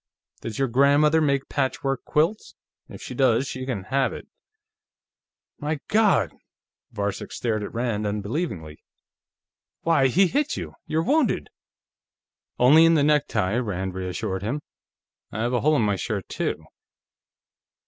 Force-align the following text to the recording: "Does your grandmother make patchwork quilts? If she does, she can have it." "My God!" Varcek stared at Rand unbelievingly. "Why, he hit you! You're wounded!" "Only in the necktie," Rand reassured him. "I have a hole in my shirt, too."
"Does 0.41 0.57
your 0.57 0.67
grandmother 0.67 1.21
make 1.21 1.47
patchwork 1.47 2.03
quilts? 2.05 2.55
If 2.89 3.03
she 3.03 3.13
does, 3.13 3.45
she 3.47 3.67
can 3.67 3.83
have 3.93 4.13
it." 4.13 4.27
"My 5.59 5.79
God!" 5.89 6.33
Varcek 6.91 7.31
stared 7.31 7.61
at 7.61 7.71
Rand 7.75 8.07
unbelievingly. 8.07 8.79
"Why, 9.81 10.07
he 10.07 10.25
hit 10.25 10.57
you! 10.57 10.73
You're 10.87 11.03
wounded!" 11.03 11.49
"Only 12.57 12.85
in 12.85 12.95
the 12.95 13.03
necktie," 13.03 13.57
Rand 13.57 13.93
reassured 13.93 14.41
him. 14.41 14.63
"I 15.31 15.41
have 15.43 15.53
a 15.53 15.61
hole 15.61 15.75
in 15.75 15.83
my 15.83 15.97
shirt, 15.97 16.27
too." 16.27 16.55